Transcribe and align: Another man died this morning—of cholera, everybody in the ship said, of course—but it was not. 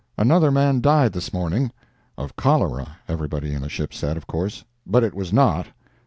Another 0.17 0.49
man 0.49 0.81
died 0.81 1.13
this 1.13 1.31
morning—of 1.31 2.35
cholera, 2.35 2.97
everybody 3.07 3.53
in 3.53 3.61
the 3.61 3.69
ship 3.69 3.93
said, 3.93 4.17
of 4.17 4.25
course—but 4.25 5.03
it 5.03 5.13
was 5.13 5.31
not. 5.31 5.67